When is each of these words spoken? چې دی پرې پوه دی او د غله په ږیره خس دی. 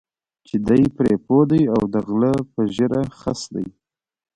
چې 0.47 0.55
دی 0.67 0.83
پرې 0.95 1.15
پوه 1.25 1.43
دی 1.51 1.61
او 1.75 1.81
د 1.93 1.95
غله 2.07 2.33
په 2.53 2.61
ږیره 2.75 3.01
خس 3.19 3.41
دی. 3.55 3.67